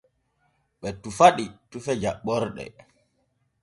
Ɓee 0.81 0.91
tufa 1.01 1.27
ɗi 1.37 1.45
tufe 1.69 1.93
jaɓɓorɗe. 2.01 2.65